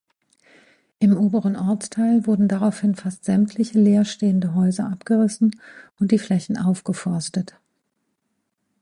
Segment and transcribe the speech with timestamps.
[0.97, 5.59] Im oberen Ortsteil wurden daraufhin fast sämtliche leerstehende Häuser abgerissen
[5.99, 7.55] und die Flächen aufgeforstet.